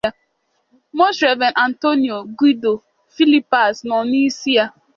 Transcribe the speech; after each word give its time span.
'Most 0.93 1.21
Rev.' 1.25 1.53
Antonio 1.67 2.17
Guido 2.39 2.73
Filipazz 3.15 3.75
nọ 3.89 3.97
n'isi 4.09 4.51
ya 4.57 4.65